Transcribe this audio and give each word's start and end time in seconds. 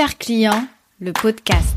Regard 0.00 0.16
client, 0.16 0.66
le 0.98 1.12
podcast. 1.12 1.76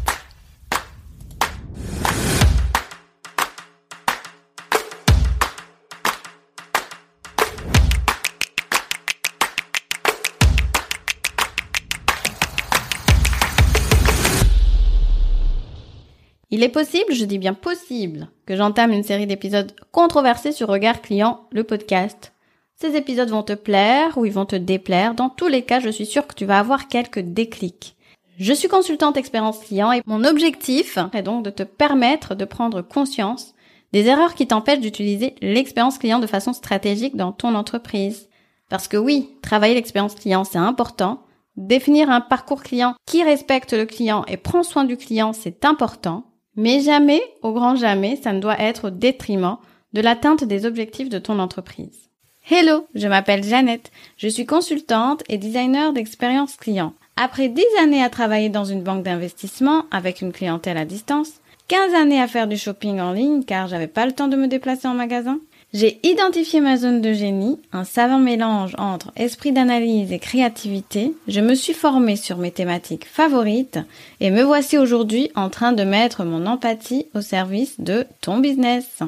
Il 16.49 16.63
est 16.63 16.69
possible, 16.69 17.11
je 17.11 17.25
dis 17.25 17.37
bien 17.37 17.53
possible, 17.53 18.29
que 18.45 18.55
j'entame 18.55 18.93
une 18.93 19.03
série 19.03 19.27
d'épisodes 19.27 19.73
controversés 19.91 20.53
sur 20.53 20.69
Regard 20.69 21.01
Client, 21.01 21.41
le 21.51 21.65
podcast. 21.65 22.31
Ces 22.77 22.95
épisodes 22.95 23.29
vont 23.29 23.43
te 23.43 23.51
plaire 23.51 24.17
ou 24.17 24.23
ils 24.23 24.31
vont 24.31 24.45
te 24.45 24.55
déplaire. 24.55 25.13
Dans 25.13 25.29
tous 25.29 25.49
les 25.49 25.63
cas, 25.63 25.81
je 25.81 25.89
suis 25.89 26.05
sûre 26.05 26.25
que 26.25 26.35
tu 26.35 26.45
vas 26.45 26.59
avoir 26.59 26.87
quelques 26.87 27.19
déclics. 27.19 27.97
Je 28.39 28.53
suis 28.53 28.67
consultante 28.67 29.15
expérience 29.15 29.59
client 29.59 29.91
et 29.91 30.01
mon 30.07 30.23
objectif 30.23 30.97
est 31.13 31.21
donc 31.21 31.45
de 31.45 31.51
te 31.51 31.63
permettre 31.63 32.33
de 32.33 32.45
prendre 32.45 32.81
conscience 32.81 33.53
des 33.91 34.07
erreurs 34.07 34.33
qui 34.33 34.47
t'empêchent 34.47 34.79
d'utiliser 34.79 35.35
l'expérience 35.41 35.99
client 35.99 36.17
de 36.17 36.25
façon 36.25 36.51
stratégique 36.51 37.15
dans 37.15 37.31
ton 37.31 37.53
entreprise. 37.53 38.29
Parce 38.69 38.87
que 38.87 38.97
oui, 38.97 39.29
travailler 39.43 39.75
l'expérience 39.75 40.15
client, 40.15 40.45
c'est 40.45 40.57
important. 40.57 41.21
Définir 41.57 42.09
un 42.09 42.21
parcours 42.21 42.63
client 42.63 42.95
qui 43.05 43.23
respecte 43.23 43.73
le 43.73 43.85
client 43.85 44.25
et 44.27 44.37
prend 44.37 44.63
soin 44.63 44.85
du 44.85 44.97
client, 44.97 45.31
c'est 45.31 45.63
important. 45.63 46.23
Mais 46.55 46.79
jamais, 46.79 47.21
au 47.43 47.53
grand 47.53 47.75
jamais, 47.75 48.15
ça 48.15 48.33
ne 48.33 48.39
doit 48.39 48.59
être 48.59 48.87
au 48.87 48.89
détriment 48.89 49.57
de 49.93 50.01
l'atteinte 50.01 50.43
des 50.43 50.65
objectifs 50.65 51.09
de 51.09 51.19
ton 51.19 51.37
entreprise. 51.37 52.09
Hello, 52.49 52.87
je 52.95 53.07
m'appelle 53.07 53.43
Jeannette, 53.43 53.91
je 54.17 54.27
suis 54.27 54.47
consultante 54.47 55.23
et 55.29 55.37
designer 55.37 55.93
d'expérience 55.93 56.57
client. 56.57 56.93
Après 57.15 57.47
10 57.47 57.63
années 57.79 58.03
à 58.03 58.09
travailler 58.09 58.49
dans 58.49 58.65
une 58.65 58.81
banque 58.81 59.03
d'investissement 59.03 59.85
avec 59.91 60.21
une 60.21 60.31
clientèle 60.31 60.77
à 60.77 60.85
distance, 60.85 61.29
15 61.67 61.93
années 61.93 62.19
à 62.19 62.27
faire 62.27 62.47
du 62.47 62.57
shopping 62.57 62.99
en 62.99 63.13
ligne 63.13 63.43
car 63.43 63.67
j'avais 63.67 63.87
pas 63.87 64.07
le 64.07 64.13
temps 64.13 64.27
de 64.27 64.35
me 64.35 64.47
déplacer 64.47 64.87
en 64.87 64.95
magasin, 64.95 65.39
j'ai 65.73 65.99
identifié 66.03 66.59
ma 66.59 66.75
zone 66.75 67.01
de 67.01 67.13
génie, 67.13 67.59
un 67.71 67.83
savant 67.83 68.19
mélange 68.19 68.75
entre 68.79 69.11
esprit 69.15 69.51
d'analyse 69.51 70.11
et 70.11 70.19
créativité. 70.19 71.13
Je 71.27 71.41
me 71.41 71.53
suis 71.53 71.73
formée 71.73 72.15
sur 72.15 72.37
mes 72.37 72.51
thématiques 72.51 73.05
favorites 73.05 73.79
et 74.19 74.31
me 74.31 74.41
voici 74.41 74.79
aujourd'hui 74.79 75.31
en 75.35 75.49
train 75.49 75.71
de 75.71 75.83
mettre 75.83 76.25
mon 76.25 76.47
empathie 76.47 77.07
au 77.13 77.21
service 77.21 77.79
de 77.79 78.07
ton 78.21 78.39
business. 78.39 78.99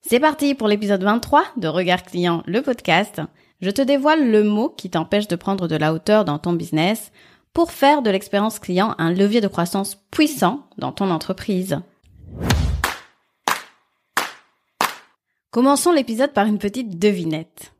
C'est 0.00 0.20
parti 0.20 0.54
pour 0.54 0.68
l'épisode 0.68 1.02
23 1.02 1.44
de 1.58 1.68
Regard 1.68 2.04
Client, 2.04 2.42
le 2.46 2.62
podcast. 2.62 3.20
Je 3.60 3.70
te 3.70 3.82
dévoile 3.82 4.30
le 4.30 4.44
mot 4.44 4.70
qui 4.70 4.88
t'empêche 4.88 5.28
de 5.28 5.36
prendre 5.36 5.68
de 5.68 5.76
la 5.76 5.92
hauteur 5.92 6.24
dans 6.24 6.38
ton 6.38 6.54
business 6.54 7.12
pour 7.52 7.72
faire 7.72 8.02
de 8.02 8.10
l'expérience 8.10 8.58
client 8.58 8.94
un 8.98 9.12
levier 9.12 9.40
de 9.40 9.48
croissance 9.48 9.96
puissant 10.10 10.68
dans 10.78 10.92
ton 10.92 11.10
entreprise. 11.10 11.80
Commençons 15.50 15.92
l'épisode 15.92 16.32
par 16.32 16.46
une 16.46 16.58
petite 16.58 16.98
devinette. 16.98 17.72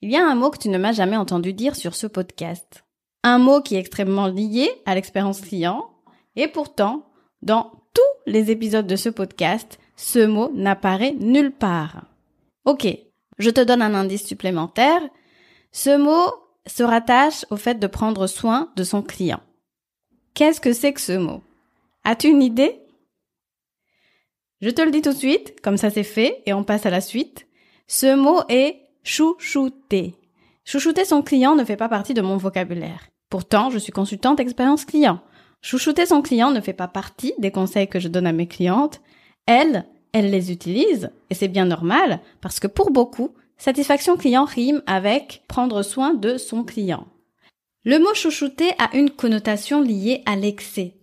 Il 0.00 0.10
y 0.10 0.16
a 0.16 0.26
un 0.26 0.34
mot 0.34 0.50
que 0.50 0.58
tu 0.58 0.68
ne 0.68 0.78
m'as 0.78 0.92
jamais 0.92 1.16
entendu 1.16 1.52
dire 1.52 1.76
sur 1.76 1.94
ce 1.94 2.06
podcast. 2.06 2.84
Un 3.22 3.38
mot 3.38 3.60
qui 3.60 3.76
est 3.76 3.80
extrêmement 3.80 4.26
lié 4.26 4.70
à 4.86 4.94
l'expérience 4.94 5.40
client, 5.40 5.90
et 6.34 6.48
pourtant, 6.48 7.06
dans 7.42 7.72
tous 7.94 8.30
les 8.30 8.50
épisodes 8.50 8.86
de 8.86 8.96
ce 8.96 9.08
podcast, 9.08 9.78
ce 9.96 10.24
mot 10.24 10.50
n'apparaît 10.54 11.14
nulle 11.18 11.52
part. 11.52 12.04
Ok, 12.64 12.86
je 13.38 13.50
te 13.50 13.60
donne 13.60 13.82
un 13.82 13.94
indice 13.94 14.26
supplémentaire. 14.26 15.02
Ce 15.72 15.96
mot 15.96 16.32
se 16.68 16.82
rattache 16.82 17.44
au 17.50 17.56
fait 17.56 17.78
de 17.78 17.86
prendre 17.86 18.26
soin 18.26 18.70
de 18.76 18.84
son 18.84 19.02
client. 19.02 19.40
Qu'est-ce 20.34 20.60
que 20.60 20.72
c'est 20.72 20.92
que 20.92 21.00
ce 21.00 21.16
mot? 21.16 21.42
As-tu 22.04 22.28
une 22.28 22.42
idée? 22.42 22.80
Je 24.60 24.70
te 24.70 24.82
le 24.82 24.90
dis 24.90 25.02
tout 25.02 25.12
de 25.12 25.16
suite, 25.16 25.60
comme 25.60 25.76
ça 25.76 25.90
c'est 25.90 26.02
fait, 26.02 26.42
et 26.46 26.52
on 26.52 26.64
passe 26.64 26.86
à 26.86 26.90
la 26.90 27.00
suite. 27.00 27.46
Ce 27.86 28.14
mot 28.14 28.40
est 28.48 28.76
chouchouter. 29.02 30.14
Chouchouter 30.64 31.04
son 31.04 31.22
client 31.22 31.54
ne 31.54 31.64
fait 31.64 31.76
pas 31.76 31.88
partie 31.88 32.14
de 32.14 32.20
mon 32.20 32.36
vocabulaire. 32.36 33.08
Pourtant, 33.30 33.70
je 33.70 33.78
suis 33.78 33.92
consultante 33.92 34.40
expérience 34.40 34.84
client. 34.84 35.20
Chouchouter 35.62 36.06
son 36.06 36.22
client 36.22 36.50
ne 36.50 36.60
fait 36.60 36.72
pas 36.72 36.88
partie 36.88 37.34
des 37.38 37.50
conseils 37.50 37.88
que 37.88 38.00
je 38.00 38.08
donne 38.08 38.26
à 38.26 38.32
mes 38.32 38.46
clientes. 38.46 39.00
Elle, 39.46 39.86
elle 40.12 40.30
les 40.30 40.52
utilise, 40.52 41.10
et 41.30 41.34
c'est 41.34 41.48
bien 41.48 41.64
normal, 41.64 42.20
parce 42.40 42.60
que 42.60 42.66
pour 42.66 42.90
beaucoup, 42.90 43.34
satisfaction 43.58 44.16
client 44.16 44.44
rime 44.44 44.82
avec 44.86 45.42
prendre 45.48 45.82
soin 45.82 46.14
de 46.14 46.38
son 46.38 46.64
client. 46.64 47.06
Le 47.84 47.98
mot 47.98 48.14
chouchouter 48.14 48.70
a 48.78 48.96
une 48.96 49.10
connotation 49.10 49.82
liée 49.82 50.22
à 50.26 50.36
l'excès. 50.36 50.94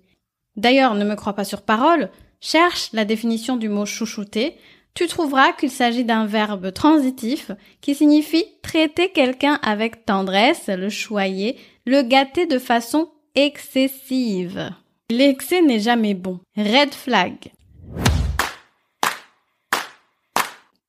D'ailleurs, 0.56 0.96
ne 0.96 1.06
me 1.06 1.16
crois 1.16 1.34
pas 1.34 1.44
sur 1.44 1.62
parole, 1.62 2.10
Cherche 2.48 2.90
la 2.94 3.06
définition 3.06 3.58
du 3.58 3.70
mot 3.70 3.88
chouchouter. 3.88 4.56
Tu 4.94 5.08
trouveras 5.08 5.52
qu'il 5.54 5.72
s'agit 5.72 6.06
d'un 6.06 6.28
verbe 6.28 6.72
transitif 6.72 7.50
qui 7.82 7.96
signifie 7.96 8.46
traiter 8.62 9.10
quelqu'un 9.10 9.60
avec 9.64 10.06
tendresse, 10.06 10.68
le 10.68 10.90
choyer, 10.90 11.58
le 11.88 12.04
gâter 12.04 12.46
de 12.46 12.60
façon 12.60 13.10
excessive. 13.34 14.70
L'excès 15.10 15.64
n'est 15.64 15.80
jamais 15.80 16.14
bon. 16.14 16.40
Red 16.56 16.94
flag. 16.94 17.52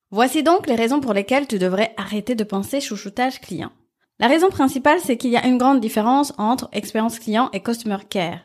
Voici 0.09 0.41
donc 0.41 0.67
les 0.67 0.75
raisons 0.75 1.01
pour 1.01 1.13
lesquelles 1.13 1.47
tu 1.47 1.59
devrais 1.59 1.93
arrêter 1.97 2.33
de 2.33 2.45
penser 2.45 2.79
chouchoutage 2.79 3.41
client. 3.41 3.71
La 4.19 4.27
raison 4.27 4.49
principale, 4.49 4.99
c'est 5.03 5.17
qu'il 5.17 5.31
y 5.31 5.37
a 5.37 5.45
une 5.45 5.57
grande 5.57 5.81
différence 5.81 6.33
entre 6.37 6.69
expérience 6.71 7.19
client 7.19 7.49
et 7.51 7.61
customer 7.61 7.97
care. 8.09 8.39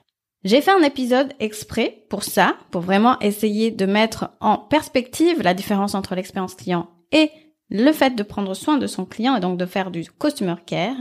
J'ai 0.45 0.61
fait 0.61 0.73
un 0.73 0.83
épisode 0.83 1.33
exprès 1.39 2.05
pour 2.11 2.25
ça, 2.25 2.57
pour 2.73 2.83
vraiment 2.83 3.19
essayer 3.21 3.71
de 3.71 3.87
mettre 3.87 4.31
en 4.41 4.59
perspective 4.59 5.41
la 5.41 5.55
différence 5.55 5.95
entre 5.95 6.17
l'expérience 6.17 6.57
client 6.57 6.89
et 7.13 7.31
le 7.71 7.93
fait 7.93 8.17
de 8.17 8.23
prendre 8.25 8.55
soin 8.55 8.77
de 8.77 8.89
son 8.89 9.07
client 9.07 9.37
et 9.37 9.41
donc 9.41 9.57
de 9.57 9.67
faire 9.67 9.93
du 9.93 10.05
customer 10.11 10.57
care. 10.67 10.97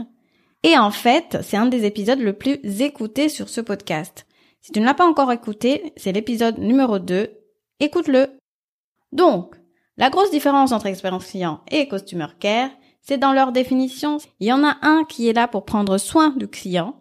Et 0.62 0.78
en 0.78 0.92
fait, 0.92 1.38
c'est 1.42 1.56
un 1.56 1.66
des 1.66 1.84
épisodes 1.84 2.20
le 2.20 2.34
plus 2.34 2.60
écoutés 2.80 3.28
sur 3.28 3.48
ce 3.48 3.60
podcast. 3.60 4.26
Si 4.60 4.70
tu 4.70 4.78
ne 4.78 4.84
l'as 4.84 4.94
pas 4.94 5.08
encore 5.08 5.32
écouté, 5.32 5.92
c'est 5.96 6.12
l'épisode 6.12 6.58
numéro 6.58 7.00
2. 7.00 7.30
Écoute-le. 7.80 8.38
Donc, 9.10 9.56
la 9.98 10.10
grosse 10.10 10.30
différence 10.30 10.72
entre 10.72 10.86
expérience 10.86 11.26
client 11.26 11.60
et 11.70 11.86
customer 11.88 12.28
care, 12.40 12.70
c'est 13.02 13.18
dans 13.18 13.32
leur 13.32 13.52
définition. 13.52 14.18
Il 14.40 14.46
y 14.46 14.52
en 14.52 14.64
a 14.64 14.78
un 14.82 15.04
qui 15.04 15.28
est 15.28 15.32
là 15.32 15.48
pour 15.48 15.64
prendre 15.64 15.98
soin 15.98 16.30
du 16.30 16.48
client 16.48 16.96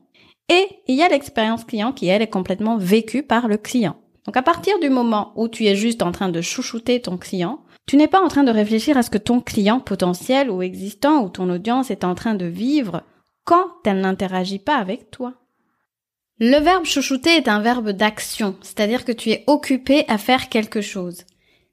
et 0.50 0.68
il 0.88 0.96
y 0.96 1.04
a 1.04 1.08
l'expérience 1.08 1.64
client 1.64 1.94
qui, 1.94 2.08
elle, 2.08 2.22
est 2.22 2.28
complètement 2.28 2.78
vécue 2.78 3.24
par 3.24 3.48
le 3.48 3.58
client. 3.58 3.96
Donc 4.26 4.36
à 4.36 4.42
partir 4.42 4.78
du 4.80 4.90
moment 4.90 5.32
où 5.36 5.48
tu 5.48 5.66
es 5.66 5.76
juste 5.76 6.04
en 6.04 6.12
train 6.12 6.30
de 6.30 6.42
chouchouter 6.42 7.02
ton 7.02 7.18
client, 7.18 7.62
tu 7.88 7.96
n'es 7.96 8.08
pas 8.08 8.22
en 8.22 8.28
train 8.28 8.44
de 8.44 8.52
réfléchir 8.52 8.98
à 8.98 9.04
ce 9.04 9.10
que 9.10 9.18
ton 9.18 9.40
client 9.40 9.80
potentiel 9.80 10.52
ou 10.52 10.62
existant 10.62 11.24
ou 11.24 11.30
ton 11.30 11.50
audience 11.50 11.92
est 11.92 12.04
en 12.04 12.16
train 12.16 12.36
de 12.36 12.46
vivre 12.46 13.04
quand 13.46 13.68
elle 13.86 14.02
n'interagit 14.02 14.60
pas 14.60 14.76
avec 14.76 15.12
toi. 15.12 15.34
Le 16.40 16.58
verbe 16.58 16.86
chouchouter 16.86 17.38
est 17.38 17.48
un 17.48 17.62
verbe 17.62 17.92
d'action, 17.92 18.56
c'est-à-dire 18.62 19.06
que 19.06 19.12
tu 19.12 19.30
es 19.30 19.44
occupé 19.48 20.06
à 20.08 20.18
faire 20.18 20.50
quelque 20.50 20.82
chose. 20.82 21.26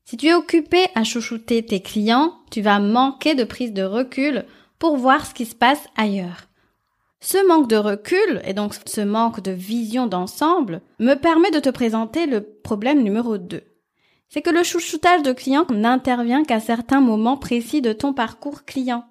Si 0.09 0.17
tu 0.17 0.29
es 0.29 0.33
occupé 0.33 0.87
à 0.95 1.05
chouchouter 1.05 1.63
tes 1.63 1.81
clients, 1.81 2.33
tu 2.51 2.63
vas 2.63 2.81
manquer 2.81 3.35
de 3.35 3.45
prise 3.45 3.75
de 3.75 3.83
recul 3.83 4.47
pour 4.79 4.97
voir 4.97 5.27
ce 5.27 5.35
qui 5.35 5.45
se 5.45 5.55
passe 5.55 5.87
ailleurs. 5.99 6.47
Ce 7.21 7.47
manque 7.47 7.69
de 7.69 7.77
recul 7.77 8.41
et 8.47 8.55
donc 8.55 8.73
ce 8.87 9.03
manque 9.03 9.43
de 9.43 9.51
vision 9.51 10.07
d'ensemble 10.07 10.81
me 10.99 11.13
permet 11.13 11.51
de 11.51 11.61
te 11.61 11.69
présenter 11.69 12.25
le 12.25 12.41
problème 12.41 13.03
numéro 13.03 13.37
2. 13.37 13.63
C'est 14.31 14.41
que 14.41 14.49
le 14.49 14.63
chouchoutage 14.63 15.23
de 15.23 15.33
client 15.33 15.67
n'intervient 15.69 16.43
qu'à 16.43 16.61
certains 16.61 17.03
moments 17.03 17.37
précis 17.37 17.83
de 17.83 17.93
ton 17.93 18.15
parcours 18.15 18.65
client. 18.65 19.05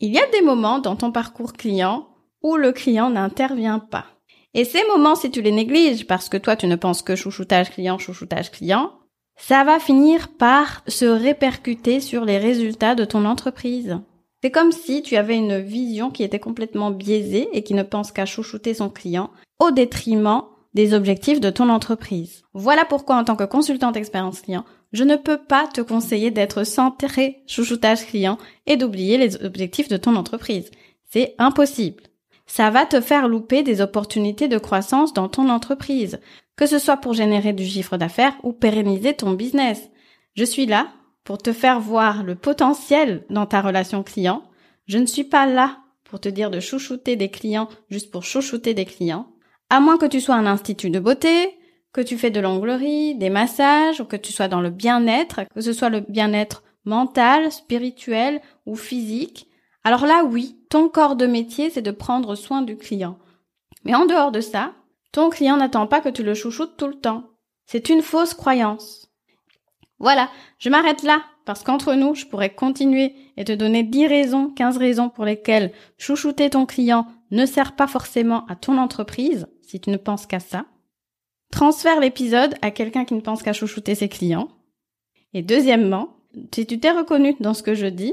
Il 0.00 0.12
y 0.12 0.18
a 0.18 0.30
des 0.32 0.42
moments 0.42 0.80
dans 0.80 0.96
ton 0.96 1.12
parcours 1.12 1.54
client 1.54 2.08
où 2.42 2.56
le 2.56 2.72
client 2.72 3.08
n'intervient 3.08 3.78
pas. 3.78 4.04
Et 4.52 4.66
ces 4.66 4.86
moments, 4.88 5.14
si 5.14 5.30
tu 5.30 5.40
les 5.40 5.50
négliges 5.50 6.06
parce 6.06 6.28
que 6.28 6.36
toi 6.36 6.56
tu 6.56 6.66
ne 6.66 6.76
penses 6.76 7.00
que 7.00 7.16
chouchoutage 7.16 7.70
client, 7.70 7.96
chouchoutage 7.96 8.50
client, 8.50 8.92
ça 9.36 9.64
va 9.64 9.78
finir 9.78 10.28
par 10.28 10.82
se 10.88 11.04
répercuter 11.04 12.00
sur 12.00 12.24
les 12.24 12.38
résultats 12.38 12.94
de 12.94 13.04
ton 13.04 13.24
entreprise. 13.24 13.98
C'est 14.42 14.50
comme 14.50 14.72
si 14.72 15.02
tu 15.02 15.16
avais 15.16 15.36
une 15.36 15.58
vision 15.58 16.10
qui 16.10 16.22
était 16.22 16.38
complètement 16.38 16.90
biaisée 16.90 17.48
et 17.52 17.62
qui 17.62 17.74
ne 17.74 17.82
pense 17.82 18.12
qu'à 18.12 18.26
chouchouter 18.26 18.74
son 18.74 18.88
client 18.88 19.30
au 19.58 19.70
détriment 19.70 20.42
des 20.74 20.94
objectifs 20.94 21.40
de 21.40 21.50
ton 21.50 21.68
entreprise. 21.68 22.44
Voilà 22.52 22.84
pourquoi 22.84 23.16
en 23.16 23.24
tant 23.24 23.36
que 23.36 23.44
consultante 23.44 23.96
expérience 23.96 24.42
client, 24.42 24.64
je 24.92 25.04
ne 25.04 25.16
peux 25.16 25.38
pas 25.38 25.66
te 25.66 25.80
conseiller 25.80 26.30
d'être 26.30 26.64
centré 26.64 27.42
chouchoutage 27.46 28.06
client 28.06 28.38
et 28.66 28.76
d'oublier 28.76 29.16
les 29.16 29.42
objectifs 29.42 29.88
de 29.88 29.96
ton 29.96 30.16
entreprise. 30.16 30.70
C'est 31.10 31.34
impossible. 31.38 32.04
Ça 32.46 32.70
va 32.70 32.86
te 32.86 33.00
faire 33.00 33.26
louper 33.26 33.62
des 33.62 33.80
opportunités 33.80 34.48
de 34.48 34.58
croissance 34.58 35.12
dans 35.12 35.28
ton 35.28 35.48
entreprise, 35.48 36.20
que 36.56 36.66
ce 36.66 36.78
soit 36.78 36.96
pour 36.96 37.12
générer 37.12 37.52
du 37.52 37.64
chiffre 37.64 37.96
d'affaires 37.96 38.36
ou 38.42 38.52
pérenniser 38.52 39.14
ton 39.14 39.32
business. 39.32 39.90
Je 40.34 40.44
suis 40.44 40.66
là 40.66 40.88
pour 41.24 41.38
te 41.38 41.52
faire 41.52 41.80
voir 41.80 42.22
le 42.22 42.34
potentiel 42.34 43.24
dans 43.30 43.46
ta 43.46 43.60
relation 43.60 44.02
client. 44.02 44.42
Je 44.86 44.98
ne 44.98 45.06
suis 45.06 45.24
pas 45.24 45.46
là 45.46 45.78
pour 46.04 46.20
te 46.20 46.28
dire 46.28 46.50
de 46.50 46.60
chouchouter 46.60 47.16
des 47.16 47.30
clients 47.30 47.68
juste 47.90 48.10
pour 48.10 48.22
chouchouter 48.22 48.74
des 48.74 48.84
clients. 48.84 49.28
À 49.70 49.80
moins 49.80 49.98
que 49.98 50.06
tu 50.06 50.20
sois 50.20 50.36
un 50.36 50.46
institut 50.46 50.90
de 50.90 51.00
beauté, 51.00 51.58
que 51.92 52.00
tu 52.00 52.16
fais 52.16 52.30
de 52.30 52.40
l'onglerie, 52.40 53.16
des 53.16 53.30
massages, 53.30 54.00
ou 54.00 54.04
que 54.04 54.16
tu 54.16 54.32
sois 54.32 54.48
dans 54.48 54.60
le 54.60 54.70
bien-être, 54.70 55.40
que 55.54 55.60
ce 55.60 55.72
soit 55.72 55.88
le 55.88 56.00
bien-être 56.00 56.62
mental, 56.84 57.50
spirituel 57.50 58.40
ou 58.64 58.76
physique, 58.76 59.48
alors 59.86 60.04
là 60.04 60.24
oui, 60.24 60.58
ton 60.68 60.88
corps 60.88 61.14
de 61.14 61.26
métier, 61.26 61.70
c'est 61.70 61.80
de 61.80 61.92
prendre 61.92 62.34
soin 62.34 62.62
du 62.62 62.76
client. 62.76 63.18
Mais 63.84 63.94
en 63.94 64.04
dehors 64.04 64.32
de 64.32 64.40
ça, 64.40 64.72
ton 65.16 65.30
client 65.30 65.56
n'attend 65.56 65.86
pas 65.86 66.02
que 66.02 66.10
tu 66.10 66.22
le 66.22 66.34
chouchoutes 66.34 66.76
tout 66.76 66.88
le 66.88 67.00
temps. 67.00 67.30
C'est 67.64 67.88
une 67.88 68.02
fausse 68.02 68.34
croyance. 68.34 69.10
Voilà, 69.98 70.28
je 70.58 70.68
m'arrête 70.68 71.02
là, 71.02 71.22
parce 71.46 71.62
qu'entre 71.62 71.94
nous, 71.94 72.14
je 72.14 72.26
pourrais 72.26 72.54
continuer 72.54 73.14
et 73.38 73.44
te 73.44 73.52
donner 73.52 73.82
10 73.82 74.08
raisons, 74.08 74.50
15 74.50 74.76
raisons 74.76 75.08
pour 75.08 75.24
lesquelles 75.24 75.72
chouchouter 75.96 76.50
ton 76.50 76.66
client 76.66 77.06
ne 77.30 77.46
sert 77.46 77.76
pas 77.76 77.86
forcément 77.86 78.44
à 78.48 78.56
ton 78.56 78.76
entreprise, 78.76 79.46
si 79.62 79.80
tu 79.80 79.88
ne 79.88 79.96
penses 79.96 80.26
qu'à 80.26 80.38
ça. 80.38 80.66
Transfère 81.50 81.98
l'épisode 81.98 82.54
à 82.60 82.70
quelqu'un 82.70 83.06
qui 83.06 83.14
ne 83.14 83.22
pense 83.22 83.42
qu'à 83.42 83.54
chouchouter 83.54 83.94
ses 83.94 84.10
clients. 84.10 84.48
Et 85.32 85.40
deuxièmement, 85.40 86.18
si 86.54 86.66
tu 86.66 86.78
t'es 86.78 86.90
reconnu 86.90 87.36
dans 87.40 87.54
ce 87.54 87.62
que 87.62 87.72
je 87.72 87.86
dis, 87.86 88.12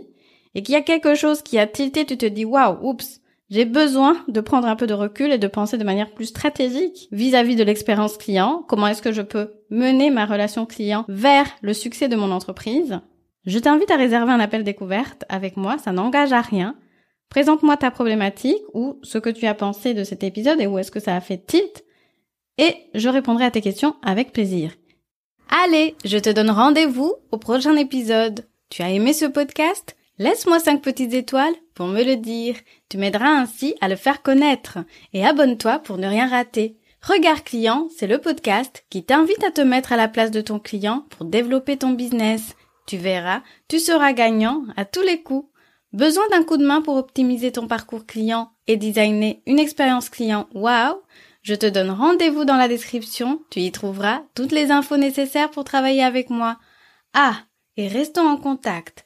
et 0.55 0.63
qu'il 0.63 0.71
y 0.71 0.77
a 0.77 0.81
quelque 0.81 1.15
chose 1.15 1.41
qui 1.41 1.59
a 1.59 1.67
tilté, 1.67 2.05
tu 2.05 2.17
te 2.17 2.25
dis 2.25 2.45
waouh, 2.45 2.77
oups, 2.81 3.19
j'ai 3.53 3.65
besoin 3.65 4.17
de 4.27 4.41
prendre 4.41 4.67
un 4.67 4.75
peu 4.75 4.87
de 4.87 4.95
recul 4.95 5.31
et 5.31 5.37
de 5.37 5.45
penser 5.45 5.77
de 5.77 5.83
manière 5.83 6.09
plus 6.09 6.25
stratégique 6.25 7.07
vis-à-vis 7.11 7.55
de 7.55 7.63
l'expérience 7.63 8.17
client. 8.17 8.65
Comment 8.67 8.87
est-ce 8.87 9.03
que 9.03 9.11
je 9.11 9.21
peux 9.21 9.51
mener 9.69 10.09
ma 10.09 10.25
relation 10.25 10.65
client 10.65 11.05
vers 11.07 11.45
le 11.61 11.75
succès 11.75 12.07
de 12.07 12.15
mon 12.15 12.31
entreprise? 12.31 12.99
Je 13.45 13.59
t'invite 13.59 13.91
à 13.91 13.95
réserver 13.95 14.31
un 14.31 14.39
appel 14.39 14.63
découverte 14.63 15.23
avec 15.29 15.55
moi, 15.55 15.77
ça 15.77 15.91
n'engage 15.91 16.33
à 16.33 16.41
rien. 16.41 16.75
Présente-moi 17.29 17.77
ta 17.77 17.91
problématique 17.91 18.63
ou 18.73 18.97
ce 19.03 19.19
que 19.19 19.29
tu 19.29 19.45
as 19.45 19.53
pensé 19.53 19.93
de 19.93 20.03
cet 20.03 20.23
épisode 20.23 20.59
et 20.59 20.65
où 20.65 20.79
est-ce 20.79 20.91
que 20.91 20.99
ça 20.99 21.15
a 21.15 21.21
fait 21.21 21.45
tilt 21.45 21.83
et 22.57 22.75
je 22.95 23.07
répondrai 23.07 23.45
à 23.45 23.51
tes 23.51 23.61
questions 23.61 23.95
avec 24.01 24.33
plaisir. 24.33 24.71
Allez, 25.63 25.93
je 26.05 26.17
te 26.17 26.31
donne 26.31 26.49
rendez-vous 26.49 27.13
au 27.29 27.37
prochain 27.37 27.75
épisode. 27.75 28.47
Tu 28.71 28.81
as 28.81 28.89
aimé 28.89 29.13
ce 29.13 29.25
podcast? 29.25 29.95
Laisse-moi 30.19 30.59
5 30.59 30.81
petites 30.81 31.13
étoiles 31.13 31.55
pour 31.73 31.87
me 31.87 32.03
le 32.03 32.15
dire. 32.15 32.55
Tu 32.87 32.97
m'aideras 32.97 33.31
ainsi 33.31 33.75
à 33.81 33.87
le 33.87 33.95
faire 33.95 34.21
connaître. 34.21 34.77
Et 35.11 35.25
abonne-toi 35.25 35.79
pour 35.79 35.97
ne 35.97 36.07
rien 36.07 36.27
rater. 36.27 36.77
Regard 37.01 37.43
client, 37.43 37.87
c'est 37.97 38.07
le 38.07 38.19
podcast 38.19 38.85
qui 38.89 39.03
t'invite 39.03 39.43
à 39.43 39.51
te 39.51 39.61
mettre 39.61 39.91
à 39.91 39.97
la 39.97 40.07
place 40.07 40.31
de 40.31 40.41
ton 40.41 40.59
client 40.59 41.05
pour 41.09 41.25
développer 41.25 41.77
ton 41.77 41.89
business. 41.89 42.55
Tu 42.85 42.97
verras, 42.97 43.41
tu 43.67 43.79
seras 43.79 44.13
gagnant 44.13 44.63
à 44.77 44.85
tous 44.85 45.01
les 45.01 45.21
coups. 45.21 45.49
Besoin 45.93 46.23
d'un 46.29 46.43
coup 46.43 46.57
de 46.57 46.65
main 46.65 46.81
pour 46.81 46.95
optimiser 46.95 47.51
ton 47.51 47.67
parcours 47.67 48.05
client 48.05 48.51
et 48.67 48.77
designer 48.77 49.41
une 49.45 49.59
expérience 49.59 50.09
client? 50.09 50.47
Wow 50.53 51.01
Je 51.41 51.55
te 51.55 51.65
donne 51.65 51.91
rendez-vous 51.91 52.45
dans 52.45 52.57
la 52.57 52.67
description, 52.67 53.41
tu 53.49 53.59
y 53.61 53.71
trouveras 53.71 54.21
toutes 54.35 54.51
les 54.51 54.71
infos 54.71 54.97
nécessaires 54.97 55.51
pour 55.51 55.63
travailler 55.63 56.03
avec 56.03 56.29
moi. 56.29 56.57
Ah, 57.13 57.35
et 57.77 57.87
restons 57.87 58.27
en 58.27 58.37
contact. 58.37 59.05